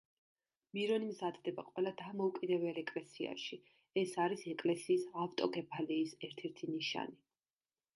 [0.77, 3.61] მირონი მზადდება ყველა დამოუკიდებელ ეკლესიაში,
[4.05, 7.21] ეს არის ეკლესიის ავტოკეფალიის ერთ-ერთი ნიშანი.